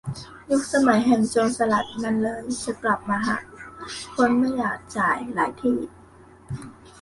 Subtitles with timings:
[0.49, 3.37] ยุคสมัยแห่งโจรสลัดมันเลยจะกลับมาฮะ
[4.15, 5.79] คนไม่อยากจ่ายหลายที่